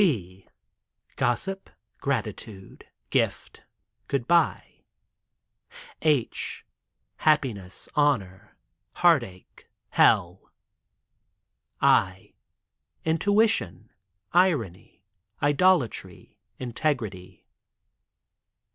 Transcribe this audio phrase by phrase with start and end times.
[0.01, 0.47] G—
[1.25, 1.69] Gossip—
[2.05, 3.61] Gratitude— Gift—
[4.07, 4.81] Goodbye.
[6.01, 6.65] H—
[7.27, 8.57] Happiness— Honor—
[9.03, 9.69] Heartache—
[9.99, 10.49] Hell.
[11.81, 12.33] I—
[13.13, 13.91] Intuition—
[14.49, 15.03] Irony—
[15.49, 16.35] Idolatry—
[16.67, 17.45] Integrity.